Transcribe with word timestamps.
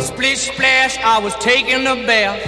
Splish 0.00 0.50
splash, 0.50 0.98
I 1.04 1.18
was 1.22 1.34
taking 1.36 1.86
a 1.86 1.94
bath. 2.06 2.40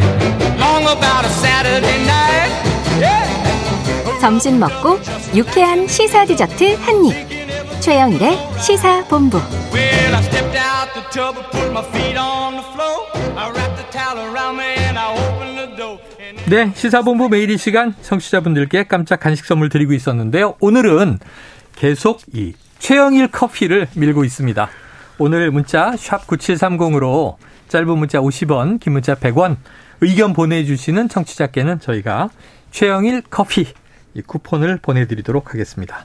Long 0.59 0.85
about 0.85 1.25
a 1.25 1.29
Saturday 1.29 1.99
night. 2.05 2.51
Yeah. 2.99 4.21
점심 4.21 4.59
먹고 4.59 4.99
유쾌한 5.35 5.87
시사 5.87 6.25
디저트 6.25 6.77
한 6.81 7.05
입. 7.05 7.81
최영일의 7.81 8.39
시사 8.61 9.05
본부. 9.05 9.39
Well, 9.73 10.15
I 10.15 10.23
stepped 10.23 10.57
out 10.57 10.95
the 10.95 11.03
tub 11.11 11.37
and 11.37 11.51
put 11.51 11.71
my 11.73 11.85
feet 11.93 12.17
on 12.17 12.55
the 12.55 12.65
floor. 12.73 13.07
I 13.37 13.51
wrapped 13.51 13.77
the 13.77 13.91
towel 13.91 14.19
around 14.19 14.57
me 14.57 14.75
and 14.87 14.99
I 14.99 15.13
opened 15.13 15.59
the 15.59 15.77
door. 15.77 15.99
And 16.19 16.39
네, 16.49 16.73
시사본부 16.75 17.29
매일 17.29 17.51
이 17.51 17.59
시간 17.59 17.95
청취자분들께 18.03 18.85
깜짝 18.85 19.21
간식 19.21 19.45
선물 19.45 19.69
드리고 19.69 19.93
있었는데요. 19.93 20.55
오늘은 20.61 21.19
계속 21.75 22.23
이 22.33 22.55
최영일 22.79 23.29
커피를 23.29 23.89
밀고 23.95 24.25
있습니다. 24.25 24.71
오늘 25.19 25.51
문자 25.51 25.97
샵 25.97 26.27
9730으로 26.27 27.37
짧은 27.69 27.99
문자 27.99 28.21
50원, 28.21 28.81
긴 28.81 28.95
문자 28.95 29.15
100원 29.15 29.57
의견 30.01 30.33
보내주시는 30.33 31.09
청취자께는 31.09 31.81
저희가 31.81 32.31
최영일 32.71 33.23
커피 33.31 33.67
이 34.15 34.23
쿠폰을 34.23 34.79
보내드리도록 34.83 35.53
하겠습니다. 35.53 36.05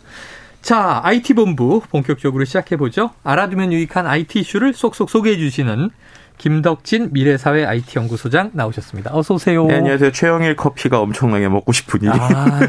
자, 0.62 1.02
IT본부 1.04 1.82
본격적으로 1.90 2.46
시작해보죠. 2.46 3.12
알아두면 3.24 3.72
유익한 3.74 4.06
IT 4.06 4.40
이슈를 4.42 4.74
쏙쏙 4.74 5.10
소개해 5.10 5.38
주시는 5.38 5.90
김덕진 6.38 7.10
미래사회 7.14 7.66
IT연구소장 7.66 8.52
나오셨습니다. 8.54 9.10
어서 9.14 9.34
오세요. 9.34 9.66
네, 9.66 9.78
안녕하세요. 9.78 10.12
최영일 10.12 10.56
커피가 10.56 11.00
엄청나게 11.00 11.50
먹고 11.50 11.72
싶으니. 11.72 12.08
아, 12.10 12.16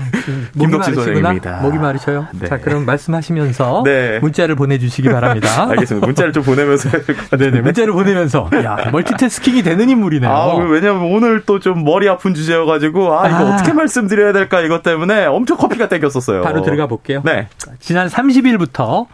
목이 0.54 0.70
김덕진. 0.70 0.94
소장입니다. 0.94 1.60
목이 1.60 1.77
마르셔요. 1.77 2.28
네. 2.41 2.48
자, 2.48 2.58
그럼 2.58 2.86
말씀하시면서 2.86 3.82
네. 3.84 4.20
문자를 4.20 4.54
보내주시기 4.54 5.10
바랍니다. 5.10 5.68
알겠습니다. 5.70 6.06
문자를 6.06 6.32
좀 6.32 6.44
보내면서. 6.44 6.88
네네, 7.36 7.60
문자를 7.60 7.92
보내면서 7.92 8.48
야 8.64 8.88
multitasking이 8.91 9.62
되는 9.62 9.91
인물이네요. 9.91 10.30
아, 10.30 10.55
왜냐면 10.56 11.02
오늘 11.12 11.42
또 11.44 11.58
좀 11.58 11.82
머리 11.82 12.08
아픈 12.08 12.34
주제여가지고, 12.34 13.19
아, 13.19 13.27
이거 13.28 13.36
아. 13.38 13.55
어떻게 13.55 13.72
말씀드려야 13.72 14.32
될까, 14.32 14.60
이것 14.60 14.84
때문에 14.84 15.27
엄청 15.27 15.56
커피가 15.56 15.88
땡겼었어요. 15.88 16.42
바로 16.42 16.62
들어가 16.62 16.86
볼게요. 16.86 17.20
네. 17.25 17.48
지난 17.80 18.06
30일부터 18.06 19.06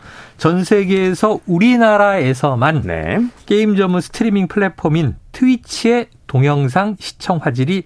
전 0.45 0.63
세계에서 0.63 1.41
우리나라에서만 1.47 2.83
네. 2.83 3.19
게임 3.47 3.77
전문 3.77 4.03
스트리밍 4.03 4.47
플랫폼인 4.47 5.17
트위치의 5.33 6.09
동영상 6.27 6.97
시청 7.01 7.39
화질이 7.43 7.85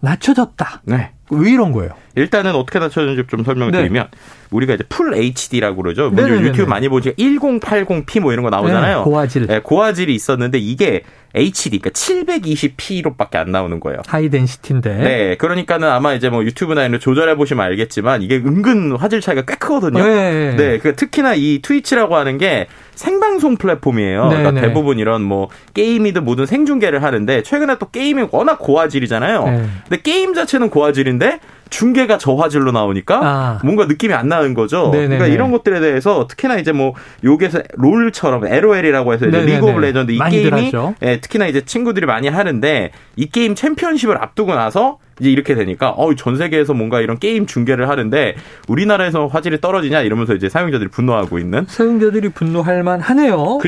낮춰졌다. 0.00 0.82
네. 0.86 1.12
왜 1.38 1.52
이런 1.52 1.72
거예요? 1.72 1.92
일단은 2.16 2.54
어떻게 2.54 2.78
낮춰졌는지 2.78 3.24
좀 3.28 3.42
설명을 3.42 3.72
네. 3.72 3.78
드리면, 3.78 4.06
우리가 4.50 4.74
이제 4.74 4.84
full 4.88 5.14
HD라고 5.14 5.82
그러죠. 5.82 6.10
뭐 6.10 6.22
네네네네. 6.22 6.48
유튜브 6.48 6.70
많이 6.70 6.88
보시니까 6.88 7.20
1080p 7.20 8.20
뭐 8.20 8.32
이런 8.32 8.44
거 8.44 8.50
나오잖아요. 8.50 8.98
네, 8.98 9.04
고화질. 9.04 9.46
네, 9.48 9.60
고화질이 9.60 10.14
있었는데 10.14 10.58
이게 10.58 11.02
HD, 11.34 11.80
그러니까 11.80 11.90
720p로밖에 11.90 13.34
안 13.34 13.50
나오는 13.50 13.80
거예요. 13.80 13.98
high 14.06 14.30
density인데. 14.30 14.94
네, 14.94 15.36
그러니까는 15.36 15.88
아마 15.88 16.14
이제 16.14 16.28
뭐 16.28 16.44
유튜브나 16.44 16.82
이런 16.82 16.92
거 16.92 16.98
조절해 16.98 17.34
보시면 17.34 17.66
알겠지만 17.66 18.22
이게 18.22 18.36
은근 18.36 18.92
화질 18.92 19.20
차이가 19.20 19.42
꽤 19.42 19.56
크거든요. 19.56 20.04
네. 20.04 20.54
네, 20.56 20.78
그 20.78 20.94
특히나 20.94 21.34
이 21.34 21.58
트위치라고 21.60 22.14
하는 22.14 22.38
게 22.38 22.68
생방송 22.94 23.56
플랫폼이에요. 23.56 24.28
네, 24.28 24.36
그러니까 24.36 24.52
네. 24.52 24.60
대부분 24.60 25.00
이런 25.00 25.22
뭐 25.22 25.48
게임이든 25.74 26.24
뭐든 26.24 26.46
생중계를 26.46 27.02
하는데 27.02 27.42
최근에 27.42 27.78
또 27.80 27.90
게임이 27.90 28.28
워낙 28.30 28.60
고화질이잖아요. 28.60 29.44
네. 29.44 29.64
근데 29.88 30.02
게임 30.02 30.34
자체는 30.34 30.70
고화질인데 30.70 31.23
있는데 31.24 31.40
중계가 31.74 32.18
저화질로 32.18 32.70
나오니까 32.70 33.20
아. 33.22 33.58
뭔가 33.64 33.86
느낌이 33.86 34.14
안 34.14 34.28
나는 34.28 34.54
거죠. 34.54 34.90
네, 34.92 35.00
네, 35.00 35.04
그러니까 35.06 35.26
네. 35.26 35.32
이런 35.34 35.50
것들에 35.50 35.80
대해서 35.80 36.28
특히나 36.28 36.56
이제 36.58 36.70
뭐 36.70 36.94
요게서 37.24 37.62
롤처럼 37.74 38.46
LOL이라고 38.46 39.12
해서 39.12 39.26
이제 39.26 39.38
네, 39.38 39.44
네, 39.44 39.54
리그 39.54 39.66
오브 39.66 39.80
네. 39.80 39.88
레전드 39.88 40.12
이 40.12 40.18
게임이. 40.30 40.70
예, 41.02 41.20
특히나 41.20 41.46
이제 41.48 41.62
친구들이 41.62 42.06
많이 42.06 42.28
하는데 42.28 42.92
이 43.16 43.26
게임 43.26 43.56
챔피언십을 43.56 44.16
앞두고 44.22 44.54
나서 44.54 44.98
이제 45.20 45.30
이렇게 45.30 45.54
되니까 45.54 45.90
어, 45.90 46.12
전 46.16 46.36
세계에서 46.36 46.74
뭔가 46.74 47.00
이런 47.00 47.18
게임 47.18 47.46
중계를 47.46 47.88
하는데 47.88 48.34
우리나라에서 48.66 49.28
화질이 49.28 49.60
떨어지냐 49.60 50.00
이러면서 50.02 50.34
이제 50.34 50.48
사용자들이 50.48 50.90
분노하고 50.90 51.38
있는 51.38 51.66
사용자들이 51.68 52.30
분노할 52.30 52.82
만하네요. 52.82 53.58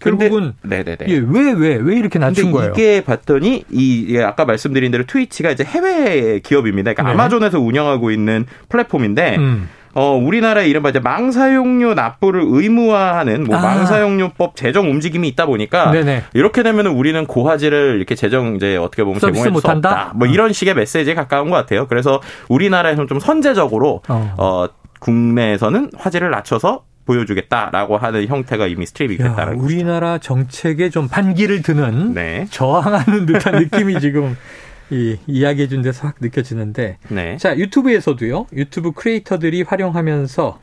근데- 0.00 0.28
결국은 0.28 0.52
네네네. 0.62 0.98
예, 1.08 1.14
왜, 1.26 1.52
왜, 1.52 1.76
왜 1.76 1.96
이렇게 1.96 2.18
낮춘 2.18 2.50
거예요? 2.52 2.72
이게 2.72 3.02
봤더니 3.04 3.64
이 3.70 4.06
예, 4.10 4.22
아까 4.22 4.44
말씀드린 4.44 4.90
대로 4.90 5.04
트위치가 5.06 5.50
이제 5.50 5.64
해외 5.64 6.40
기업입니다. 6.40 6.92
그러니까 6.92 7.02
네. 7.04 7.10
아마존 7.14 7.41
에서 7.44 7.60
운영하고 7.60 8.10
있는 8.10 8.46
플랫폼인데 8.68 9.36
음. 9.36 9.68
어, 9.94 10.16
우리나라에 10.16 10.68
이른바 10.68 10.88
이제 10.88 11.00
망사용료 11.00 11.94
납부를 11.94 12.42
의무화하는 12.46 13.44
뭐 13.44 13.56
아. 13.56 13.60
망사용료법 13.60 14.56
제정 14.56 14.90
움직임이 14.90 15.28
있다 15.28 15.46
보니까 15.46 15.90
네네. 15.90 16.24
이렇게 16.32 16.62
되면은 16.62 16.92
우리는 16.92 17.26
고화질을 17.26 17.96
이렇게 17.96 18.14
제정 18.14 18.56
이제 18.56 18.76
어떻게 18.76 19.04
보면 19.04 19.20
제공해 19.20 19.42
줄수 19.42 19.50
못한다? 19.50 19.90
없다. 19.90 20.12
뭐 20.14 20.26
이런 20.26 20.52
식의 20.52 20.74
메시지에 20.74 21.14
가까운 21.14 21.50
것 21.50 21.56
같아요. 21.56 21.86
그래서 21.88 22.20
우리나라에서는 22.48 23.06
좀 23.06 23.20
선제적으로 23.20 24.02
어. 24.08 24.34
어, 24.38 24.66
국내에서는 25.00 25.90
화질을 25.98 26.30
낮춰서 26.30 26.84
보여주겠다라고 27.04 27.98
하는 27.98 28.26
형태가 28.28 28.68
이미 28.68 28.86
스트리밍이 28.86 29.20
야, 29.20 29.30
됐다는 29.30 29.58
거죠. 29.58 29.66
우리나라 29.66 30.18
정책에 30.18 30.88
좀 30.88 31.08
반기를 31.08 31.62
드는 31.62 32.14
네. 32.14 32.46
저항하는 32.50 33.26
듯한 33.26 33.56
느낌이 33.56 34.00
지금 34.00 34.36
이 34.92 35.16
이야기해 35.26 35.68
준 35.68 35.80
데서 35.82 36.06
확 36.06 36.16
느껴지는데 36.20 36.98
네. 37.08 37.36
자 37.38 37.56
유튜브에서도요 37.56 38.46
유튜브 38.52 38.92
creator들이 38.92 39.62
활용하면서 39.62 40.58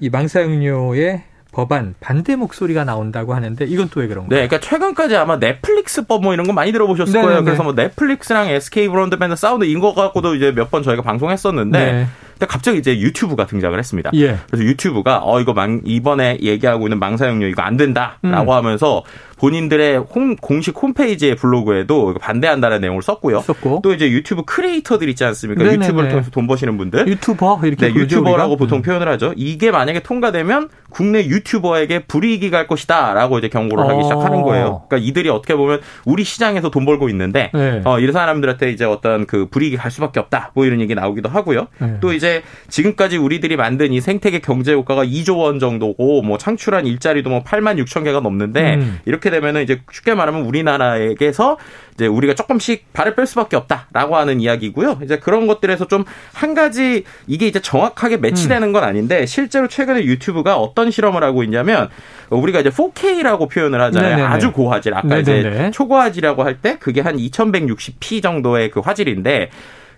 이 0.00 0.10
망사용료의 0.10 1.22
법안 1.50 1.94
반대 1.98 2.36
목소리가 2.36 2.84
나온다고 2.84 3.34
하는데 3.34 3.64
이건 3.64 3.88
또 3.88 4.00
왜 4.00 4.06
그런 4.06 4.24
네? 4.28 4.46
그러니까 4.46 4.60
최근까지 4.60 5.16
아마 5.16 5.38
넷플릭스법 5.38 6.22
뭐 6.22 6.34
이런 6.34 6.46
거 6.46 6.52
많이 6.52 6.70
들어보셨을 6.72 7.12
네네네. 7.12 7.26
거예요. 7.26 7.44
그래서 7.44 7.62
뭐 7.64 7.72
넷플릭스랑 7.72 8.48
SK 8.48 8.88
브로드밴드 8.88 9.34
싸운 9.34 9.53
거 9.53 9.64
이거 9.64 9.92
갖고도 9.94 10.34
이제 10.36 10.52
몇 10.52 10.70
번 10.70 10.82
저희가 10.82 11.02
방송했었는데, 11.02 11.78
네. 11.92 12.06
근데 12.34 12.46
갑자기 12.46 12.78
이제 12.78 13.00
유튜브가 13.00 13.46
등장을 13.46 13.76
했습니다. 13.76 14.10
예. 14.14 14.36
그래서 14.50 14.62
유튜브가 14.62 15.22
어 15.24 15.40
이거 15.40 15.54
망 15.54 15.80
이번에 15.84 16.38
얘기하고 16.42 16.86
있는 16.86 16.98
망사용료 16.98 17.46
이거 17.46 17.62
안 17.62 17.78
된다라고 17.78 18.52
음. 18.52 18.56
하면서 18.56 19.02
본인들의 19.38 19.98
홈 19.98 20.36
공식 20.36 20.76
홈페이지의 20.80 21.36
블로그에도 21.36 22.14
반대한다는 22.20 22.80
내용을 22.80 23.02
썼고요. 23.02 23.40
썼고. 23.40 23.80
또 23.82 23.92
이제 23.92 24.10
유튜브 24.10 24.42
크리에이터들 24.44 25.08
있지 25.08 25.24
않습니까? 25.24 25.62
네네네. 25.62 25.84
유튜브를 25.84 26.08
통해서 26.10 26.30
돈 26.30 26.46
버시는 26.46 26.76
분들. 26.76 27.08
유튜버 27.08 27.60
이렇게 27.64 27.88
네, 27.88 27.94
유튜버라고 27.94 28.52
우리가? 28.52 28.56
보통 28.58 28.78
음. 28.78 28.82
표현을 28.82 29.08
하죠. 29.08 29.32
이게 29.36 29.70
만약에 29.70 30.00
통과되면 30.00 30.68
국내 30.90 31.24
유튜버에게 31.26 32.04
불이익이 32.04 32.50
갈 32.50 32.66
것이다라고 32.66 33.38
이제 33.38 33.48
경고를 33.48 33.84
하기 33.84 34.00
어. 34.00 34.02
시작하는 34.02 34.42
거예요. 34.42 34.82
그러니까 34.88 35.08
이들이 35.08 35.28
어떻게 35.28 35.54
보면 35.54 35.80
우리 36.04 36.24
시장에서 36.24 36.70
돈 36.70 36.84
벌고 36.84 37.08
있는데 37.10 37.50
네. 37.54 37.82
어, 37.84 38.00
이런 38.00 38.12
사람들한테 38.12 38.70
이제 38.70 38.84
어떤 38.84 39.26
그 39.26 39.46
불이익이 39.46 39.76
갈 39.76 39.90
수밖에 39.90 40.20
없다. 40.20 40.52
뭐 40.54 40.64
이런 40.64 40.80
얘기 40.80 40.94
나오기도 40.94 41.28
하고요. 41.28 41.68
네. 41.78 41.96
또 42.00 42.12
이제 42.12 42.42
지금까지 42.68 43.16
우리들이 43.18 43.56
만든 43.56 43.92
이 43.92 44.00
생태계 44.00 44.40
경제 44.40 44.72
효과가 44.72 45.04
2조 45.04 45.38
원 45.38 45.58
정도고 45.58 46.22
뭐 46.22 46.38
창출한 46.38 46.86
일자리도 46.86 47.30
뭐 47.30 47.44
8만 47.44 47.82
6천 47.84 48.04
개가 48.04 48.20
넘는데 48.20 48.74
음. 48.74 48.98
이렇게 49.04 49.27
되면은 49.30 49.62
이제 49.62 49.80
쉽게 49.92 50.14
말하면 50.14 50.42
우리나라에게서 50.42 51.58
이제 51.94 52.06
우리가 52.06 52.34
조금씩 52.34 52.92
발을 52.92 53.14
뺄 53.16 53.26
수밖에 53.26 53.56
없다라고 53.56 54.16
하는 54.16 54.40
이야기고요. 54.40 55.00
이제 55.02 55.18
그런 55.18 55.46
것들에서 55.46 55.86
좀 55.86 56.04
한 56.34 56.54
가지 56.54 57.04
이게 57.26 57.46
이제 57.48 57.60
정확하게 57.60 58.18
매치되는 58.18 58.72
건 58.72 58.84
아닌데 58.84 59.26
실제로 59.26 59.66
최근에 59.66 60.04
유튜브가 60.04 60.56
어떤 60.56 60.90
실험을 60.90 61.24
하고 61.24 61.42
있냐면 61.42 61.88
우리가 62.30 62.60
이제 62.60 62.70
4K라고 62.70 63.50
표현을 63.50 63.80
하잖아요. 63.80 64.16
네네네. 64.16 64.28
아주 64.28 64.52
고화질. 64.52 64.94
아까 64.94 65.08
네네네. 65.08 65.48
이제 65.50 65.70
초고화질이라고 65.72 66.44
할 66.44 66.58
때 66.60 66.76
그게 66.78 67.00
한 67.00 67.16
2160p 67.16 68.22
정도의 68.22 68.70
그 68.70 68.80
화질인데 68.80 69.50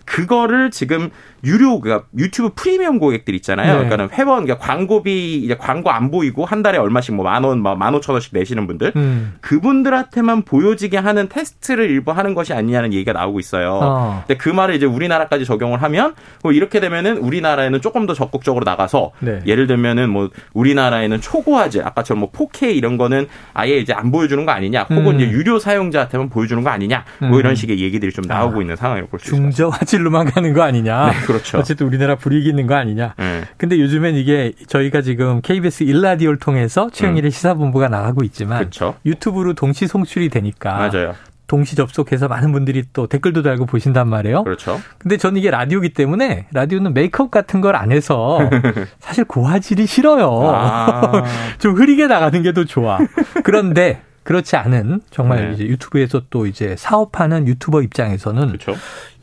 그거를 0.05 0.69
지금 0.71 1.09
유료 1.43 1.79
그 1.79 2.03
유튜브 2.17 2.51
프리미엄 2.55 2.99
고객들 2.99 3.33
있잖아요. 3.35 3.67
네. 3.67 3.73
그러니까는 3.73 4.09
회원 4.11 4.45
그러니까 4.45 4.57
광고비 4.57 5.37
이제 5.37 5.55
광고 5.57 5.89
안 5.89 6.11
보이고 6.11 6.45
한 6.45 6.61
달에 6.61 6.77
얼마씩 6.77 7.15
뭐 7.15 7.31
만 7.31 7.43
원, 7.45 7.61
만 7.61 7.95
오천 7.95 8.13
원씩 8.13 8.33
내시는 8.33 8.67
분들 8.67 8.91
음. 8.95 9.35
그분들한테만 9.41 10.41
보여지게 10.43 10.97
하는 10.97 11.29
테스트를 11.29 11.89
일부 11.89 12.11
하는 12.11 12.33
것이 12.33 12.53
아니냐는 12.53 12.93
얘기가 12.93 13.13
나오고 13.13 13.39
있어요. 13.39 13.79
어. 13.81 14.23
근데 14.27 14.37
그 14.37 14.49
말을 14.49 14.75
이제 14.75 14.85
우리나라까지 14.85 15.45
적용을 15.45 15.81
하면 15.81 16.13
뭐 16.43 16.51
이렇게 16.51 16.79
되면은 16.79 17.17
우리나라에는 17.17 17.81
조금 17.81 18.05
더 18.05 18.13
적극적으로 18.13 18.63
나가서 18.65 19.11
네. 19.19 19.39
예를 19.45 19.67
들면은 19.67 20.09
뭐 20.09 20.29
우리나라에는 20.53 21.21
초고화질 21.21 21.83
아까처럼 21.83 22.19
뭐 22.21 22.31
4K 22.31 22.75
이런 22.75 22.97
거는 22.97 23.27
아예 23.53 23.77
이제 23.77 23.93
안 23.93 24.11
보여주는 24.11 24.45
거 24.45 24.51
아니냐, 24.51 24.83
혹은 24.89 25.07
음. 25.07 25.15
이제 25.15 25.29
유료 25.29 25.59
사용자한테만 25.59 26.29
보여주는 26.29 26.61
거 26.63 26.69
아니냐, 26.69 27.05
뭐 27.19 27.29
음. 27.29 27.39
이런 27.39 27.55
식의 27.55 27.79
얘기들이 27.79 28.11
좀 28.11 28.25
나오고 28.27 28.59
아, 28.59 28.61
있는 28.61 28.75
상황이라고 28.75 29.09
볼수 29.09 29.27
있습니다. 29.27 29.55
중저 29.55 29.69
화질 29.69 29.90
로만 29.99 30.25
가는 30.25 30.53
거 30.53 30.61
아니냐? 30.63 31.11
네, 31.11 31.13
그렇죠. 31.25 31.57
어쨌든 31.57 31.87
우리나라 31.87 32.15
불이익이 32.15 32.47
있는 32.49 32.67
거 32.67 32.75
아니냐? 32.75 33.15
네. 33.17 33.41
근데 33.57 33.79
요즘엔 33.79 34.15
이게 34.15 34.53
저희가 34.67 35.01
지금 35.01 35.41
KBS 35.41 35.83
일라디오를 35.83 36.39
통해서 36.39 36.89
최영일의 36.91 37.31
시사본부가 37.31 37.87
나가고 37.89 38.23
있지만 38.23 38.57
음. 38.57 38.59
그렇죠. 38.59 38.95
유튜브로 39.05 39.53
동시 39.53 39.87
송출이 39.87 40.29
되니까 40.29 40.89
맞아요. 40.91 41.15
동시 41.47 41.75
접속해서 41.75 42.29
많은 42.29 42.53
분들이 42.53 42.83
또 42.93 43.07
댓글도 43.07 43.41
달고 43.41 43.65
보신단 43.65 44.07
말이에요. 44.07 44.45
그렇죠. 44.45 44.79
근데 44.97 45.17
저는 45.17 45.37
이게 45.37 45.51
라디오기 45.51 45.89
때문에 45.89 46.45
라디오는 46.53 46.93
메이크업 46.93 47.29
같은 47.29 47.59
걸 47.59 47.75
안 47.75 47.91
해서 47.91 48.39
사실 49.01 49.25
고화질이 49.25 49.85
싫어요. 49.85 50.31
아. 50.53 51.23
좀 51.59 51.75
흐리게 51.75 52.07
나가는 52.07 52.41
게 52.41 52.53
더 52.53 52.63
좋아. 52.63 52.99
그런데 53.43 54.01
그렇지 54.31 54.55
않은 54.55 55.01
정말 55.11 55.49
네. 55.49 55.53
이제 55.55 55.65
유튜브에서 55.65 56.21
또 56.29 56.45
이제 56.45 56.75
사업하는 56.77 57.47
유튜버 57.47 57.81
입장에서는 57.81 58.47
그렇죠. 58.47 58.75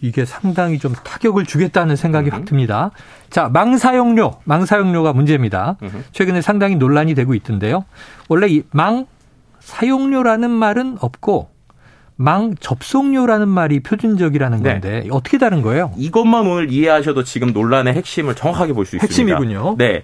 이게 0.03 0.27
상당히 0.27 0.79
좀 0.79 0.93
타격을 0.93 1.47
주겠다는 1.47 1.97
생각이 1.97 2.29
음. 2.29 2.35
확 2.35 2.45
듭니다. 2.45 2.91
자, 3.31 3.49
망사용료, 3.49 4.41
망사용료가 4.45 5.15
문제입니다. 5.15 5.77
음. 5.83 6.05
최근에 6.13 6.43
상당히 6.43 6.77
논란이 6.77 7.15
되고 7.15 7.33
있던데요. 7.35 7.87
원래 8.29 8.49
이 8.49 8.63
망 8.73 9.07
사용료라는 9.61 10.51
말은 10.51 10.99
없고 11.01 11.51
망 12.17 12.55
접속료라는 12.59 13.49
말이 13.49 13.81
표준적이라는 13.81 14.63
네. 14.63 14.73
건데 14.73 15.09
어떻게 15.11 15.39
다른 15.39 15.63
거예요? 15.63 15.93
이것만 15.97 16.47
오늘 16.47 16.71
이해하셔도 16.71 17.25
지금 17.25 17.53
논란의 17.55 17.95
핵심을 17.95 18.35
정확하게 18.35 18.73
볼 18.75 18.85
수 18.85 18.97
있습니다. 18.97 19.05
핵심이군요. 19.07 19.77
네. 19.79 20.03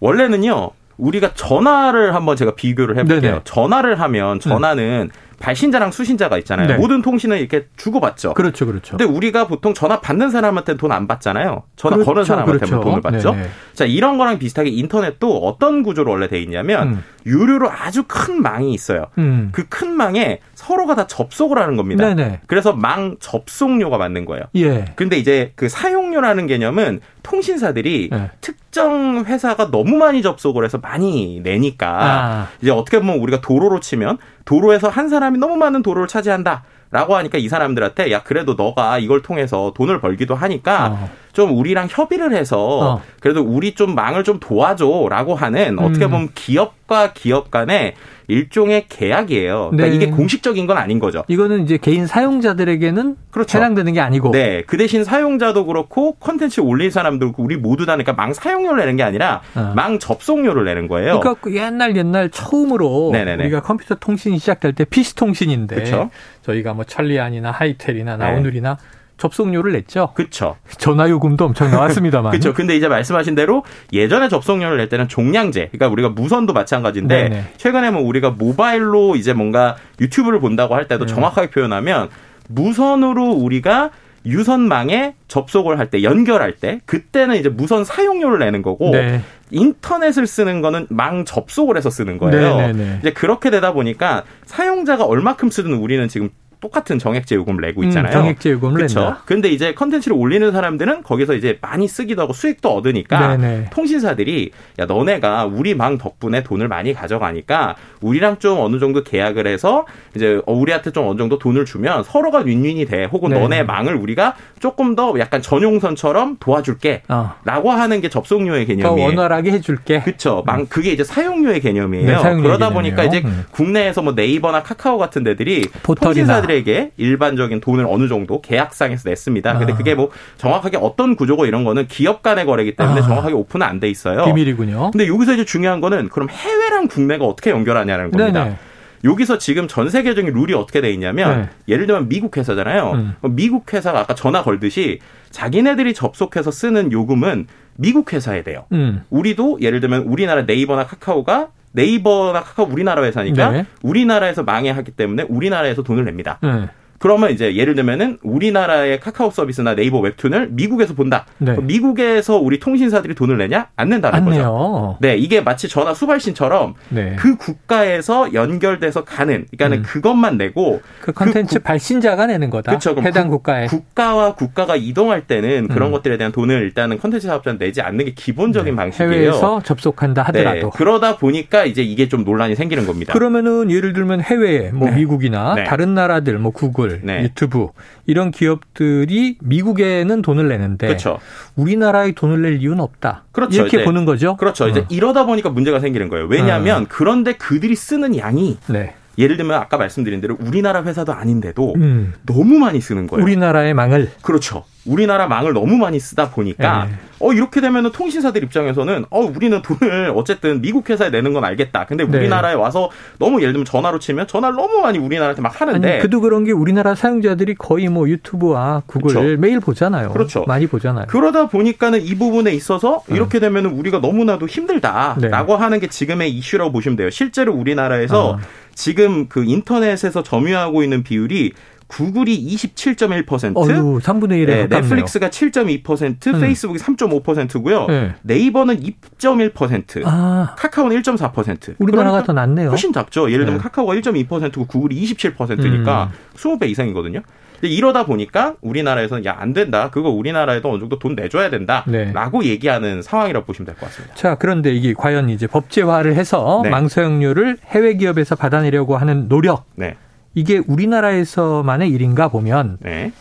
원래는요. 0.00 0.70
우리가 0.96 1.34
전화를 1.34 2.14
한번 2.14 2.36
제가 2.36 2.54
비교를 2.54 2.96
해볼게요. 2.96 3.20
네네. 3.20 3.34
음. 3.36 3.40
전화를 3.44 4.00
하면 4.00 4.40
전화는 4.40 5.10
발신자랑 5.40 5.90
수신자가 5.90 6.38
있잖아요. 6.38 6.68
네. 6.68 6.74
모든 6.76 7.02
통신을 7.02 7.38
이렇게 7.38 7.66
주고받죠. 7.76 8.34
그렇죠, 8.34 8.66
그렇죠. 8.66 8.96
근데 8.96 9.04
우리가 9.04 9.46
보통 9.48 9.74
전화 9.74 10.00
받는 10.00 10.30
사람한테 10.30 10.76
돈 10.76 10.92
안 10.92 11.06
받잖아요. 11.08 11.64
전화 11.76 11.96
그렇죠, 11.96 12.10
거는 12.12 12.24
사람한테만 12.24 12.68
그렇죠. 12.80 12.80
돈을 12.84 13.00
받죠. 13.02 13.32
네네. 13.32 13.48
자, 13.74 13.84
이런 13.84 14.16
거랑 14.16 14.38
비슷하게 14.38 14.70
인터넷도 14.70 15.38
어떤 15.38 15.82
구조로 15.82 16.12
원래 16.12 16.28
돼 16.28 16.40
있냐면 16.40 16.88
음. 16.88 17.04
유료로 17.26 17.68
아주 17.70 18.04
큰 18.06 18.40
망이 18.42 18.72
있어요. 18.72 19.06
음. 19.18 19.48
그큰 19.52 19.90
망에 19.90 20.38
서로가 20.64 20.94
다 20.94 21.06
접속을 21.06 21.58
하는 21.58 21.76
겁니다. 21.76 22.06
네네. 22.06 22.40
그래서 22.46 22.72
망 22.72 23.16
접속료가 23.20 23.98
맞는 23.98 24.24
거예요. 24.24 24.44
예. 24.56 24.86
근데 24.96 25.18
이제 25.18 25.52
그 25.56 25.68
사용료라는 25.68 26.46
개념은 26.46 27.00
통신사들이 27.22 28.08
네. 28.10 28.30
특정 28.40 29.24
회사가 29.26 29.70
너무 29.70 29.96
많이 29.96 30.22
접속을 30.22 30.64
해서 30.64 30.78
많이 30.78 31.40
내니까 31.42 31.98
아. 32.00 32.48
이제 32.62 32.70
어떻게 32.70 32.98
보면 32.98 33.18
우리가 33.18 33.42
도로로 33.42 33.80
치면 33.80 34.16
도로에서 34.46 34.88
한 34.88 35.10
사람이 35.10 35.38
너무 35.38 35.56
많은 35.56 35.82
도로를 35.82 36.08
차지한다. 36.08 36.64
라고 36.90 37.16
하니까 37.16 37.38
이 37.38 37.48
사람들한테 37.48 38.12
야 38.12 38.22
그래도 38.22 38.54
너가 38.54 38.98
이걸 38.98 39.20
통해서 39.20 39.72
돈을 39.76 40.00
벌기도 40.00 40.34
하니까 40.36 40.86
어. 40.92 41.10
좀 41.34 41.56
우리랑 41.56 41.88
협의를 41.90 42.32
해서 42.32 42.56
어. 42.58 43.02
그래도 43.20 43.42
우리 43.42 43.74
좀 43.74 43.94
망을 43.94 44.24
좀 44.24 44.40
도와줘라고 44.40 45.34
하는 45.34 45.78
어떻게 45.78 46.06
음. 46.06 46.10
보면 46.10 46.28
기업과 46.34 47.12
기업 47.12 47.50
간의 47.50 47.94
일종의 48.28 48.86
계약이에요. 48.88 49.70
그러니까 49.72 49.88
네. 49.88 49.94
이게 49.96 50.10
공식적인 50.10 50.66
건 50.66 50.78
아닌 50.78 50.98
거죠. 50.98 51.24
이거는 51.28 51.64
이제 51.64 51.76
개인 51.76 52.06
사용자들에게는 52.06 53.16
그렇죠. 53.30 53.58
해당되는 53.58 53.92
게 53.92 54.00
아니고 54.00 54.30
네. 54.30 54.62
그 54.66 54.78
대신 54.78 55.04
사용자도 55.04 55.66
그렇고 55.66 56.14
컨텐츠 56.14 56.60
올린 56.60 56.90
사람들 56.90 57.32
우리 57.36 57.56
모두 57.56 57.84
다 57.84 57.92
그러니까 57.92 58.14
망 58.14 58.32
사용료를 58.32 58.78
내는 58.78 58.96
게 58.96 59.02
아니라 59.02 59.42
어. 59.54 59.72
망 59.76 59.98
접속료를 59.98 60.64
내는 60.64 60.88
거예요. 60.88 61.20
그러니까 61.20 61.34
그 61.42 61.54
옛날 61.54 61.96
옛날 61.96 62.30
처음으로 62.30 63.10
네네네. 63.12 63.44
우리가 63.44 63.60
컴퓨터 63.60 63.96
통신이 63.96 64.38
시작될 64.38 64.72
때 64.72 64.84
PC 64.84 65.16
통신인데 65.16 65.76
그쵸. 65.76 66.10
저희가 66.42 66.72
뭐 66.72 66.84
천리안이나 66.84 67.50
하이텔이나 67.50 68.16
네. 68.16 68.24
나우누리나 68.24 68.78
접속료를 69.16 69.72
냈죠. 69.72 70.10
그렇죠. 70.14 70.56
전화 70.78 71.08
요금도 71.08 71.44
엄청 71.44 71.70
나왔습니다만. 71.70 72.30
그렇죠. 72.32 72.52
근데 72.52 72.76
이제 72.76 72.88
말씀하신 72.88 73.34
대로 73.34 73.64
예전에 73.92 74.28
접속료를 74.28 74.76
낼 74.76 74.88
때는 74.88 75.08
종량제, 75.08 75.68
그러니까 75.72 75.88
우리가 75.88 76.08
무선도 76.10 76.52
마찬가지인데 76.52 77.28
네네. 77.28 77.44
최근에 77.56 77.90
뭐 77.90 78.02
우리가 78.02 78.30
모바일로 78.30 79.16
이제 79.16 79.32
뭔가 79.32 79.76
유튜브를 80.00 80.40
본다고 80.40 80.74
할 80.74 80.88
때도 80.88 81.06
네. 81.06 81.14
정확하게 81.14 81.50
표현하면 81.50 82.08
무선으로 82.48 83.30
우리가 83.30 83.90
유선망에 84.26 85.14
접속을 85.28 85.78
할 85.78 85.90
때 85.90 86.02
연결할 86.02 86.54
때 86.56 86.80
그때는 86.86 87.36
이제 87.36 87.50
무선 87.50 87.84
사용료를 87.84 88.38
내는 88.38 88.62
거고 88.62 88.90
네. 88.90 89.20
인터넷을 89.50 90.26
쓰는 90.26 90.62
거는 90.62 90.86
망 90.88 91.26
접속을 91.26 91.76
해서 91.76 91.90
쓰는 91.90 92.16
거예요. 92.16 92.56
네네네. 92.56 92.98
이제 93.00 93.12
그렇게 93.12 93.50
되다 93.50 93.72
보니까 93.72 94.24
사용자가 94.46 95.04
얼마큼 95.04 95.50
쓰든 95.50 95.74
우리는 95.74 96.08
지금 96.08 96.30
똑같은 96.64 96.98
정액제 96.98 97.34
요금을 97.34 97.60
내고 97.60 97.84
있잖아요. 97.84 98.10
음, 98.10 98.12
정액제 98.12 98.52
요금을 98.52 98.74
그렇죠. 98.76 99.00
낸다. 99.00 99.22
근데 99.26 99.50
이제 99.50 99.74
컨텐츠를 99.74 100.16
올리는 100.16 100.50
사람들은 100.50 101.02
거기서 101.02 101.34
이제 101.34 101.58
많이 101.60 101.86
쓰기도 101.86 102.22
하고 102.22 102.32
수익도 102.32 102.70
얻으니까 102.74 103.36
네네. 103.36 103.68
통신사들이 103.70 104.50
야 104.78 104.86
너네가 104.86 105.44
우리 105.44 105.74
망 105.74 105.98
덕분에 105.98 106.42
돈을 106.42 106.68
많이 106.68 106.94
가져가니까 106.94 107.76
우리랑 108.00 108.38
좀 108.38 108.60
어느 108.60 108.78
정도 108.78 109.04
계약을 109.04 109.46
해서 109.46 109.84
이제 110.16 110.40
어, 110.46 110.54
우리한테 110.54 110.90
좀 110.90 111.06
어느 111.06 111.18
정도 111.18 111.38
돈을 111.38 111.66
주면 111.66 112.02
서로가 112.02 112.38
윈윈이 112.38 112.86
돼. 112.86 113.04
혹은 113.04 113.28
네. 113.28 113.38
너네 113.40 113.62
망을 113.64 113.94
우리가 113.94 114.34
조금 114.58 114.94
더 114.94 115.12
약간 115.18 115.42
전용선처럼 115.42 116.38
도와줄게. 116.40 117.02
어. 117.10 117.34
라고 117.44 117.72
하는 117.72 118.00
게 118.00 118.08
접속료의 118.08 118.64
더 118.64 118.74
개념이에요. 118.74 119.06
원활하게 119.08 119.50
해줄게. 119.52 120.00
그렇죠. 120.00 120.42
망 120.46 120.64
그게 120.66 120.92
이제 120.92 121.04
사용료의 121.04 121.60
개념이에요. 121.60 122.06
네, 122.06 122.12
사용료의 122.14 122.42
그러다 122.42 122.70
개념이에요. 122.70 122.96
보니까 122.96 123.04
이제 123.04 123.20
음. 123.28 123.44
국내에서 123.50 124.00
뭐 124.00 124.14
네이버나 124.14 124.62
카카오 124.62 124.96
같은 124.96 125.24
데들이 125.24 125.68
포털이나. 125.82 126.14
통신 126.14 126.26
사들에게 126.54 126.92
일반적인 126.96 127.60
돈을 127.60 127.86
어느 127.88 128.06
정도 128.08 128.40
계약상에서 128.40 129.08
냈습니다. 129.08 129.58
근데 129.58 129.72
아. 129.72 129.76
그게 129.76 129.94
뭐 129.94 130.10
정확하게 130.38 130.78
어떤 130.80 131.16
구조고 131.16 131.46
이런 131.46 131.64
거는 131.64 131.88
기업 131.88 132.22
간의 132.22 132.46
거래이기 132.46 132.76
때문에 132.76 133.00
아. 133.00 133.02
정확하게 133.02 133.34
오픈은 133.34 133.66
안 133.66 133.80
돼 133.80 133.90
있어요. 133.90 134.24
비밀이군요. 134.24 134.92
근데 134.92 135.08
여기서 135.08 135.34
이제 135.34 135.44
중요한 135.44 135.80
거는 135.80 136.08
그럼 136.08 136.28
해외랑 136.30 136.86
국내가 136.86 137.24
어떻게 137.24 137.50
연결하냐는 137.50 138.12
겁니다. 138.12 138.44
네네. 138.44 138.56
여기서 139.02 139.36
지금 139.38 139.66
전 139.66 139.90
세계적인 139.90 140.32
룰이 140.32 140.54
어떻게 140.54 140.80
돼 140.80 140.90
있냐면 140.92 141.42
네. 141.42 141.48
예를 141.74 141.86
들면 141.86 142.08
미국 142.08 142.36
회사잖아요. 142.36 142.92
음. 142.92 143.14
미국 143.34 143.74
회사가 143.74 143.98
아까 144.00 144.14
전화 144.14 144.42
걸듯이 144.42 145.00
자기네들이 145.30 145.92
접속해서 145.92 146.52
쓰는 146.52 146.92
요금은 146.92 147.48
미국 147.76 148.12
회사에 148.12 148.44
돼요. 148.44 148.64
음. 148.72 149.02
우리도 149.10 149.58
예를 149.60 149.80
들면 149.80 150.02
우리나라 150.04 150.42
네이버나 150.42 150.86
카카오가 150.86 151.48
네이버나 151.74 152.42
카카오 152.42 152.66
우리나라 152.66 153.02
회사니까 153.02 153.50
네. 153.50 153.66
우리나라에서 153.82 154.42
망해하기 154.44 154.92
때문에 154.92 155.24
우리나라에서 155.28 155.82
돈을 155.82 156.04
냅니다. 156.04 156.38
네. 156.40 156.68
그러면 157.04 157.32
이제 157.32 157.54
예를 157.54 157.74
들면은 157.74 158.16
우리나라의 158.22 158.98
카카오 158.98 159.30
서비스나 159.30 159.74
네이버 159.74 160.00
웹툰을 160.00 160.48
미국에서 160.52 160.94
본다. 160.94 161.26
네. 161.36 161.54
미국에서 161.60 162.38
우리 162.38 162.58
통신사들이 162.58 163.14
돈을 163.14 163.36
내냐? 163.36 163.66
안 163.76 163.90
낸다는 163.90 164.16
안 164.16 164.24
거죠. 164.24 164.38
내요. 164.38 164.96
네, 165.02 165.14
이게 165.18 165.42
마치 165.42 165.68
전화 165.68 165.92
수발신처럼 165.92 166.72
네. 166.88 167.14
그 167.18 167.36
국가에서 167.36 168.32
연결돼서 168.32 169.04
가는, 169.04 169.44
그러니까는 169.50 169.78
음. 169.78 169.82
그것만 169.82 170.38
내고 170.38 170.80
그 171.02 171.12
컨텐츠 171.12 171.56
국- 171.58 171.64
발신자가 171.64 172.24
내는 172.24 172.48
거다. 172.48 172.72
그쵸, 172.72 172.94
그럼 172.94 173.06
해당 173.06 173.24
국- 173.28 173.34
국가에. 173.34 173.66
국가와 173.66 174.34
국가가 174.34 174.74
이동할 174.74 175.26
때는 175.26 175.68
그런 175.68 175.90
음. 175.90 175.92
것들에 175.92 176.16
대한 176.16 176.32
돈을 176.32 176.62
일단은 176.62 176.98
컨텐츠 177.00 177.26
사업자는 177.26 177.58
내지 177.58 177.82
않는 177.82 178.06
게 178.06 178.14
기본적인 178.14 178.74
방식이에요. 178.76 179.10
네. 179.10 179.16
해외에서 179.26 179.60
접속한다 179.62 180.22
하더라도. 180.22 180.58
네, 180.58 180.70
그러다 180.74 181.18
보니까 181.18 181.66
이제 181.66 181.82
이게 181.82 182.08
좀 182.08 182.24
논란이 182.24 182.54
생기는 182.54 182.86
겁니다. 182.86 183.12
그러면은 183.12 183.70
예를 183.70 183.92
들면 183.92 184.22
해외에 184.22 184.70
뭐 184.70 184.88
네. 184.88 184.96
미국이나 184.96 185.54
네. 185.54 185.64
다른 185.64 185.92
나라들 185.92 186.38
뭐 186.38 186.50
구글, 186.50 186.93
네. 187.02 187.22
유튜브 187.22 187.68
이런 188.06 188.30
기업들이 188.30 189.36
미국에는 189.40 190.22
돈을 190.22 190.48
내는데 190.48 190.86
그렇죠. 190.86 191.18
우리나라에 191.56 192.12
돈을 192.12 192.42
낼 192.42 192.60
이유는 192.60 192.80
없다. 192.80 193.24
그렇죠. 193.32 193.62
이렇게 193.62 193.78
이제 193.78 193.84
보는 193.84 194.04
거죠. 194.04 194.36
그렇죠. 194.36 194.68
이제 194.68 194.80
어. 194.80 194.86
이러다 194.88 195.26
보니까 195.26 195.50
문제가 195.50 195.80
생기는 195.80 196.08
거예요. 196.08 196.26
왜냐하면 196.26 196.86
그런데 196.88 197.34
그들이 197.34 197.74
쓰는 197.74 198.16
양이 198.16 198.58
네. 198.68 198.94
예를 199.18 199.36
들면 199.36 199.56
아까 199.60 199.76
말씀드린 199.76 200.20
대로 200.20 200.36
우리나라 200.40 200.82
회사도 200.82 201.12
아닌데도 201.12 201.74
음. 201.76 202.14
너무 202.26 202.58
많이 202.58 202.80
쓰는 202.80 203.06
거예요. 203.06 203.24
우리나라의 203.24 203.74
망을 203.74 204.10
그렇죠. 204.22 204.64
우리나라 204.86 205.26
망을 205.26 205.52
너무 205.52 205.76
많이 205.76 205.98
쓰다 205.98 206.30
보니까 206.30 206.86
네. 206.86 206.94
어 207.20 207.32
이렇게 207.32 207.60
되면은 207.60 207.92
통신사들 207.92 208.42
입장에서는 208.44 209.06
어 209.10 209.20
우리는 209.20 209.62
돈을 209.62 210.12
어쨌든 210.14 210.60
미국 210.60 210.90
회사에 210.90 211.10
내는 211.10 211.32
건 211.32 211.44
알겠다. 211.44 211.86
근데 211.86 212.04
네. 212.06 212.18
우리나라에 212.18 212.54
와서 212.54 212.90
너무 213.18 213.40
예를 213.40 213.52
들면 213.52 213.64
전화로 213.64 213.98
치면 213.98 214.26
전화를 214.26 214.56
너무 214.56 214.80
많이 214.80 214.98
우리나라한테 214.98 215.40
막 215.40 215.60
하는데 215.60 215.92
아니 215.92 216.02
그도 216.02 216.20
그런 216.20 216.44
게 216.44 216.52
우리나라 216.52 216.94
사용자들이 216.94 217.54
거의 217.54 217.88
뭐 217.88 218.08
유튜브와 218.08 218.82
구글 218.86 219.14
그렇죠. 219.14 219.40
매일 219.40 219.60
보잖아요. 219.60 220.10
그렇죠. 220.10 220.44
많이 220.46 220.66
보잖아요. 220.66 221.06
그러다 221.08 221.48
보니까는 221.48 222.02
이 222.02 222.14
부분에 222.16 222.52
있어서 222.52 223.02
이렇게 223.08 223.38
되면은 223.40 223.70
우리가 223.70 224.00
너무나도 224.00 224.46
힘들다라고 224.46 225.56
하는 225.56 225.80
게 225.80 225.86
지금의 225.86 226.30
이슈라고 226.32 226.72
보시면 226.72 226.96
돼요. 226.96 227.10
실제로 227.10 227.54
우리나라에서 227.54 228.36
아. 228.36 228.64
지금 228.74 229.28
그 229.28 229.44
인터넷에서 229.44 230.22
점유하고 230.22 230.82
있는 230.82 231.02
비율이 231.02 231.52
구글이 231.94 232.54
27.1%, 232.56 233.56
어유 233.56 234.00
3분의 234.02 234.42
1에 234.42 234.46
네, 234.46 234.56
가깝네요. 234.62 234.80
넷플릭스가 234.82 235.28
7.2%, 235.28 236.34
음. 236.34 236.40
페이스북이 236.40 236.78
3.5%고요. 236.80 237.86
네. 237.86 238.14
네이버는 238.22 238.80
2.1%, 238.80 240.02
아 240.04 240.54
카카오는 240.58 241.00
1.4%. 241.02 241.76
우리나라가 241.78 242.22
더 242.24 242.32
낫네요. 242.32 242.54
그러니까 242.54 242.70
훨씬 242.70 242.92
작죠. 242.92 243.30
예를 243.30 243.44
들면 243.44 243.58
네. 243.58 243.62
카카오가 243.62 243.94
1.2%고 243.94 244.66
구글이 244.66 245.00
27%니까 245.04 246.10
음. 246.12 246.36
20배 246.36 246.68
이상이거든요. 246.70 247.20
이러다 247.62 248.04
보니까 248.04 248.56
우리나라에서는 248.60 249.24
야 249.24 249.36
안 249.38 249.52
된다. 249.54 249.88
그거 249.90 250.10
우리나라에도 250.10 250.70
어느 250.70 250.80
정도 250.80 250.98
돈 250.98 251.14
내줘야 251.14 251.48
된다라고 251.50 252.42
네. 252.42 252.48
얘기하는 252.50 253.00
상황이라고 253.02 253.46
보시면 253.46 253.66
될 253.66 253.74
것 253.76 253.86
같습니다. 253.86 254.14
자, 254.16 254.34
그런데 254.34 254.74
이게 254.74 254.92
과연 254.94 255.28
이제 255.30 255.46
법제화를 255.46 256.14
해서 256.14 256.60
네. 256.62 256.70
망사용료를 256.70 257.58
해외 257.66 257.94
기업에서 257.94 258.36
받아내려고 258.36 258.96
하는 258.96 259.28
노력 259.28 259.64
네, 259.76 259.96
이게 260.34 260.60
우리나라에서만의 260.66 261.90
일인가 261.90 262.28
보면 262.28 262.78
네, 262.80 263.12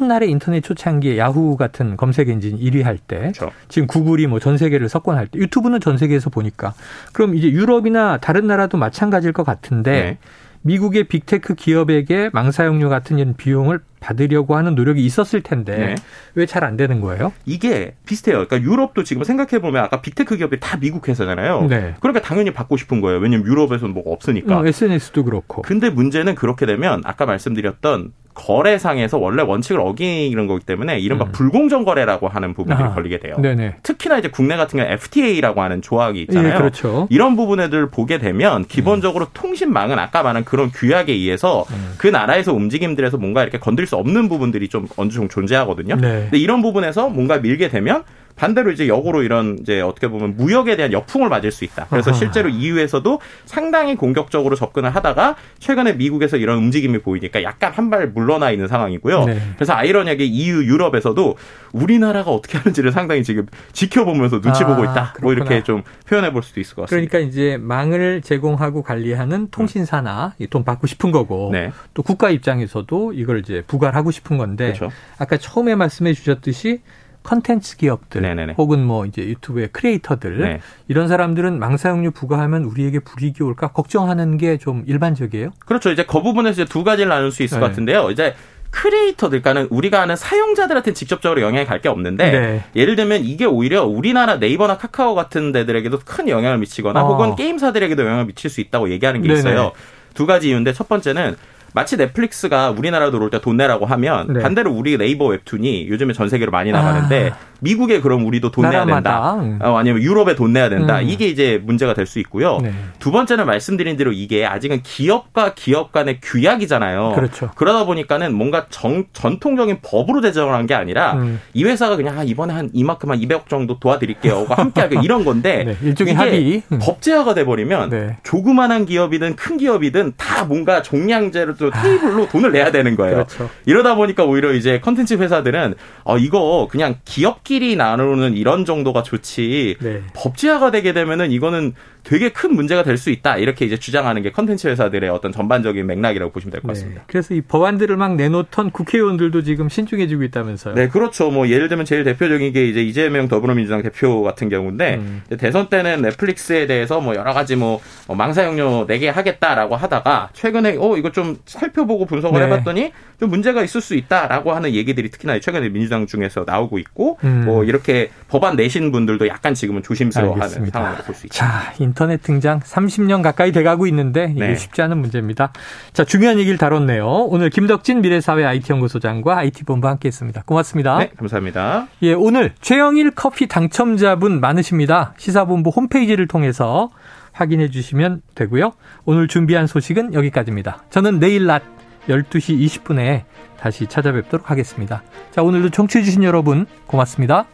옛날에 0.00 0.26
인터넷 0.26 0.62
초창기에 0.62 1.18
야후 1.18 1.56
같은 1.56 1.96
검색 1.96 2.28
엔진 2.30 2.58
1위 2.58 2.82
할 2.82 2.98
때 2.98 3.18
그렇죠. 3.18 3.50
지금 3.68 3.86
구글이 3.86 4.26
뭐 4.26 4.38
전 4.38 4.56
세계를 4.58 4.88
석권할 4.88 5.26
때 5.26 5.38
유튜브는 5.38 5.80
전 5.80 5.98
세계에서 5.98 6.30
보니까 6.30 6.74
그럼 7.12 7.34
이제 7.34 7.50
유럽이나 7.50 8.18
다른 8.18 8.46
나라도 8.46 8.78
마찬가지일 8.78 9.32
것 9.32 9.44
같은데 9.44 9.90
네. 9.92 10.18
미국의 10.62 11.04
big 11.04 11.25
tech 11.25 11.54
기업에게 11.54 12.30
망사용료 12.32 12.88
같은 12.88 13.18
이런 13.18 13.34
비용을 13.36 13.80
받으려고 14.00 14.56
하는 14.56 14.74
노력이 14.74 15.04
있었을 15.04 15.42
텐데 15.42 15.76
네. 15.76 15.94
왜잘 16.34 16.64
안 16.64 16.76
되는 16.76 17.00
거예요? 17.00 17.32
이게 17.46 17.94
비슷해요. 18.04 18.46
그러니까 18.46 18.60
유럽도 18.60 19.04
지금 19.04 19.22
생각해 19.22 19.60
보면 19.60 19.84
아까 19.84 20.00
big 20.00 20.15
tech 20.15 20.36
기업들이 20.36 20.60
다 20.60 20.76
미국 20.78 21.08
회사잖아요. 21.08 21.66
네. 21.68 21.94
그러니까 22.00 22.20
당연히 22.20 22.52
받고 22.52 22.76
싶은 22.76 23.00
거예요. 23.00 23.20
왜냐면 23.20 23.46
유럽에서는 23.46 23.94
뭐가 23.94 24.10
없으니까. 24.10 24.58
어, 24.58 24.66
SNS도 24.66 25.24
그렇고. 25.24 25.62
근데 25.62 25.88
문제는 25.88 26.34
그렇게 26.34 26.66
되면 26.66 27.02
아까 27.04 27.26
말씀드렸던 27.26 28.12
거래상에서 28.34 29.18
원래 29.18 29.42
원칙을 29.42 29.80
어기는 29.80 30.46
거기 30.46 30.64
때문에 30.64 30.98
이른바 30.98 31.26
음. 31.26 31.32
불공정 31.32 31.84
거래라고 31.84 32.28
하는 32.28 32.54
부분들이 32.54 32.88
아, 32.88 32.94
걸리게 32.94 33.18
돼요. 33.18 33.36
네네. 33.38 33.76
특히나 33.82 34.18
이제 34.18 34.28
국내 34.28 34.56
같은 34.56 34.78
경우 34.78 34.90
FTA라고 34.90 35.60
하는 35.60 35.82
조항이 35.82 36.22
있잖아요. 36.22 36.54
예, 36.54 36.56
그렇죠. 36.56 37.06
이런 37.10 37.36
부분들 37.36 37.90
보게 37.90 38.18
되면 38.18 38.64
기본적으로 38.64 39.26
통신망은 39.34 39.98
아까 39.98 40.22
말한 40.22 40.44
그런 40.44 40.70
규약에 40.70 41.12
의해서 41.12 41.64
음. 41.70 41.94
그 41.98 42.06
나라에서 42.06 42.52
움직임들에서 42.52 43.18
뭔가 43.18 43.42
이렇게 43.42 43.58
건들 43.58 43.86
수 43.86 43.96
없는 43.96 44.28
부분들이 44.28 44.68
좀 44.68 44.86
어느 44.96 45.10
정도 45.10 45.28
존재하거든요. 45.28 45.96
네. 45.96 46.22
근데 46.22 46.38
이런 46.38 46.62
부분에서 46.62 47.08
뭔가 47.10 47.38
밀게 47.38 47.68
되면 47.68 48.04
반대로 48.42 48.72
이제 48.72 48.88
역으로 48.88 49.22
이런 49.22 49.56
이제 49.60 49.80
어떻게 49.80 50.08
보면 50.08 50.36
무역에 50.36 50.74
대한 50.74 50.92
역풍을 50.92 51.28
맞을 51.28 51.52
수 51.52 51.64
있다. 51.64 51.86
그래서 51.88 52.10
아하. 52.10 52.18
실제로 52.18 52.48
EU에서도 52.48 53.20
상당히 53.44 53.94
공격적으로 53.94 54.56
접근을 54.56 54.90
하다가 54.96 55.36
최근에 55.60 55.92
미국에서 55.92 56.36
이런 56.38 56.58
움직임이 56.58 56.98
보이니까 56.98 57.44
약간 57.44 57.70
한 57.72 57.92
발 57.92 58.08
물러나 58.08 58.50
있는 58.50 58.68
상황이고요. 58.68 59.24
네. 59.26 59.38
그래서 59.56 59.74
아이러니하게 59.74 60.24
EU 60.24 60.64
유럽에서도 60.64 61.36
우리나라가 61.72 62.30
어떻게 62.30 62.56
하는지를 62.56 62.90
상당히 62.90 63.22
지금 63.22 63.46
지켜보면서 63.72 64.40
눈치 64.40 64.64
아, 64.64 64.66
보고 64.66 64.82
있다. 64.82 65.14
뭐 65.20 65.30
그렇구나. 65.34 65.44
이렇게 65.54 65.62
좀 65.62 65.82
표현해 66.08 66.32
볼 66.32 66.42
수도 66.42 66.58
있을 66.58 66.74
것 66.74 66.82
같습니다. 66.82 67.10
그러니까 67.10 67.28
이제 67.30 67.58
망을 67.60 68.22
제공하고 68.22 68.82
관리하는 68.82 69.48
통신사나 69.50 70.34
이돈 70.38 70.64
받고 70.64 70.86
싶은 70.86 71.10
거고 71.12 71.50
네. 71.52 71.70
또 71.92 72.02
국가 72.02 72.30
입장에서도 72.30 73.12
이걸 73.12 73.40
이제 73.40 73.62
부과를 73.66 73.94
하고 73.94 74.10
싶은 74.10 74.38
건데 74.38 74.72
그렇죠. 74.72 74.90
아까 75.18 75.36
처음에 75.36 75.74
말씀해 75.74 76.14
주셨듯이 76.14 76.80
컨텐츠 77.22 77.76
기업들 77.76 78.22
네네네. 78.22 78.54
혹은 78.58 78.84
뭐 78.84 79.06
이제 79.06 79.22
유튜브의 79.22 79.68
크리에이터들 79.72 80.38
네. 80.38 80.60
이런 80.88 81.08
사람들은 81.08 81.58
망사용료 81.58 82.10
부과하면 82.12 82.64
우리에게 82.64 82.98
불이익이 83.00 83.42
올까 83.42 83.68
걱정하는 83.68 84.36
게 84.38 84.56
좀 84.58 84.84
일반적이에요. 84.86 85.50
그렇죠. 85.66 85.90
이제 85.90 86.04
그 86.04 86.22
부분에서 86.22 86.62
이제 86.62 86.64
두 86.70 86.84
가지를 86.84 87.08
나눌 87.08 87.30
수 87.32 87.42
있을 87.42 87.56
네. 87.56 87.60
것 87.60 87.68
같은데요. 87.68 88.10
이제 88.10 88.34
크리에이터들, 88.70 89.42
그러니까 89.42 89.74
우리가 89.74 90.00
아는 90.00 90.16
사용자들한테 90.16 90.92
직접적으로 90.94 91.40
영향이 91.42 91.66
갈 91.66 91.80
게 91.82 91.88
없는데 91.88 92.30
네. 92.30 92.64
예를 92.76 92.96
들면 92.96 93.22
이게 93.24 93.44
오히려 93.44 93.84
우리나라 93.84 94.36
네이버나 94.36 94.78
카카오 94.78 95.14
같은 95.14 95.52
데들에게도 95.52 96.00
큰 96.04 96.28
영향을 96.28 96.58
미치거나 96.58 97.02
어. 97.04 97.08
혹은 97.12 97.34
게임사들에게도 97.36 98.02
영향을 98.02 98.26
미칠 98.26 98.48
수 98.50 98.60
있다고 98.60 98.90
얘기하는 98.90 99.20
게. 99.22 99.32
있어요. 99.32 99.72
두 100.14 100.26
가지 100.26 100.48
이유인데 100.48 100.72
첫 100.74 100.88
번째는 100.88 101.36
마치 101.72 101.96
넷플릭스가 101.96 102.70
우리나라 102.70 103.10
들어올 103.10 103.30
때 103.30 103.38
돈 103.42 103.56
내라고 103.56 103.86
하면 103.86 104.32
네. 104.32 104.40
반대로 104.40 104.70
우리 104.72 104.96
네이버 104.96 105.26
웹툰이 105.26 105.88
요즘에 105.88 106.12
전 106.12 106.28
세계로 106.28 106.52
많이 106.52 106.70
나가는데 106.70 107.32
미국에 107.62 108.00
그럼 108.00 108.26
우리도 108.26 108.50
돈 108.50 108.68
내야 108.68 108.84
된다. 108.84 109.34
어, 109.62 109.76
아니면 109.78 110.02
유럽에 110.02 110.34
돈 110.34 110.52
내야 110.52 110.68
된다. 110.68 110.98
음. 110.98 111.08
이게 111.08 111.26
이제 111.28 111.60
문제가 111.64 111.94
될 111.94 112.02
수 112.06 112.18
있고요. 112.18 112.58
네. 112.60 112.72
두 112.98 113.10
번째는 113.12 113.46
말씀드린 113.46 113.96
대로 113.96 114.12
이게 114.12 114.44
아직은 114.44 114.82
기업과 114.82 115.54
기업 115.54 115.92
간의 115.92 116.18
규약이잖아요. 116.20 117.12
그렇죠. 117.14 117.50
그러다 117.54 117.84
보니까는 117.86 118.34
뭔가 118.34 118.66
정, 118.70 119.04
전통적인 119.12 119.78
법으로 119.82 120.20
제정한 120.20 120.66
게 120.66 120.74
아니라 120.74 121.14
음. 121.14 121.40
이 121.54 121.64
회사가 121.64 121.96
그냥 121.96 122.18
아, 122.18 122.24
이번에 122.24 122.52
한 122.52 122.68
이만큼 122.72 123.10
한 123.12 123.20
200억 123.20 123.48
정도 123.48 123.78
도와드릴게요. 123.78 124.46
함께 124.50 124.80
하게 124.80 124.98
이런 125.04 125.24
건데 125.24 125.64
네, 125.64 125.76
일종의 125.82 126.12
이게 126.14 126.22
합의. 126.22 126.62
음. 126.72 126.78
법제화가 126.82 127.34
돼버리면 127.34 127.90
네. 127.90 128.16
조그만한 128.24 128.84
기업이든 128.84 129.36
큰 129.36 129.56
기업이든 129.56 130.14
다 130.16 130.44
뭔가 130.44 130.82
종량제로 130.82 131.54
또 131.54 131.70
테이블로 131.70 132.28
돈을 132.28 132.50
내야 132.52 132.72
되는 132.72 132.96
거예요. 132.96 133.14
그렇죠. 133.14 133.48
이러다 133.64 133.94
보니까 133.94 134.24
오히려 134.24 134.52
이제 134.52 134.80
컨텐츠 134.80 135.14
회사들은 135.14 135.74
어 136.04 136.18
이거 136.18 136.66
그냥 136.70 136.96
기업 137.04 137.44
끼리 137.52 137.76
나누는 137.76 138.34
이런 138.34 138.64
정도가 138.64 139.02
좋지 139.02 139.76
네. 139.80 140.02
법제화가 140.14 140.70
되게 140.70 140.94
되면은 140.94 141.30
이거는 141.32 141.74
되게 142.04 142.28
큰 142.30 142.54
문제가 142.54 142.82
될 142.82 142.96
수 142.98 143.10
있다 143.10 143.36
이렇게 143.38 143.64
이제 143.64 143.76
주장하는 143.76 144.22
게 144.22 144.30
컨텐츠 144.30 144.68
회사들의 144.68 145.08
어떤 145.10 145.32
전반적인 145.32 145.86
맥락이라고 145.86 146.30
보시면 146.32 146.52
될 146.52 146.60
것 146.60 146.68
같습니다. 146.68 147.00
네. 147.00 147.04
그래서 147.06 147.34
이 147.34 147.40
법안들을 147.40 147.96
막 147.96 148.16
내놓던 148.16 148.70
국회의원들도 148.70 149.42
지금 149.42 149.68
신중해지고 149.68 150.22
있다면서요. 150.24 150.74
네, 150.74 150.88
그렇죠. 150.88 151.30
뭐 151.30 151.48
예를 151.48 151.68
들면 151.68 151.86
제일 151.86 152.04
대표적인 152.04 152.52
게 152.52 152.66
이제 152.68 152.82
이재명 152.82 153.28
더불어민주당 153.28 153.82
대표 153.82 154.22
같은 154.22 154.48
경우인데 154.48 154.96
음. 154.96 155.22
대선 155.38 155.68
때는 155.68 156.02
넷플릭스에 156.02 156.66
대해서 156.66 157.00
뭐 157.00 157.14
여러 157.14 157.32
가지 157.32 157.56
뭐 157.56 157.80
어, 158.06 158.14
망사용료 158.14 158.86
내게 158.86 159.08
하겠다라고 159.08 159.76
하다가 159.76 160.30
최근에 160.32 160.76
어 160.78 160.96
이거 160.96 161.10
좀 161.12 161.38
살펴보고 161.46 162.06
분석을 162.06 162.40
네. 162.40 162.46
해봤더니 162.46 162.92
좀 163.20 163.30
문제가 163.30 163.62
있을 163.62 163.80
수 163.80 163.94
있다라고 163.94 164.52
하는 164.52 164.72
얘기들이 164.74 165.10
특히나 165.10 165.38
최근에 165.40 165.68
민주당 165.70 166.06
중에서 166.06 166.44
나오고 166.46 166.78
있고 166.78 167.18
음. 167.24 167.44
뭐 167.46 167.64
이렇게 167.64 168.10
법안 168.28 168.56
내신 168.56 168.92
분들도 168.92 169.28
약간 169.28 169.54
지금은 169.54 169.82
조심스러워하는. 169.82 170.66
상황으로 170.70 171.02
볼수 171.04 171.26
있죠. 171.26 171.38
자, 171.38 171.72
인터넷 171.92 172.22
등장 172.22 172.60
30년 172.60 173.22
가까이 173.22 173.52
돼가고 173.52 173.86
있는데 173.86 174.32
이게 174.34 174.48
네. 174.48 174.56
쉽지 174.56 174.80
않은 174.82 174.98
문제입니다. 174.98 175.52
자, 175.92 176.04
중요한 176.04 176.38
얘기를 176.38 176.56
다뤘네요. 176.56 177.06
오늘 177.06 177.50
김덕진 177.50 178.00
미래사회 178.00 178.44
IT연구소장과 178.44 179.36
IT본부 179.38 179.86
함께했습니다. 179.86 180.42
고맙습니다. 180.46 180.98
네, 180.98 181.10
감사합니다. 181.16 181.88
예, 182.02 182.14
오늘 182.14 182.52
최영일 182.60 183.12
커피 183.12 183.46
당첨자분 183.46 184.40
많으십니다. 184.40 185.12
시사본부 185.18 185.70
홈페이지를 185.70 186.26
통해서 186.26 186.90
확인해 187.32 187.68
주시면 187.68 188.22
되고요. 188.34 188.72
오늘 189.04 189.28
준비한 189.28 189.66
소식은 189.66 190.14
여기까지입니다. 190.14 190.84
저는 190.90 191.18
내일 191.20 191.46
낮 191.46 191.62
12시 192.08 192.58
20분에 192.58 193.24
다시 193.58 193.86
찾아뵙도록 193.86 194.50
하겠습니다. 194.50 195.02
자, 195.30 195.42
오늘도 195.42 195.70
청취해 195.70 196.02
주신 196.02 196.24
여러분 196.24 196.66
고맙습니다. 196.86 197.46